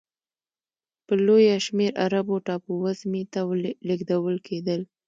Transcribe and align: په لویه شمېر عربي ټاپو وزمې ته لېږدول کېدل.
په 1.05 1.13
لویه 1.25 1.57
شمېر 1.65 1.91
عربي 2.03 2.37
ټاپو 2.47 2.71
وزمې 2.83 3.23
ته 3.33 3.39
لېږدول 3.87 4.35
کېدل. 4.47 4.81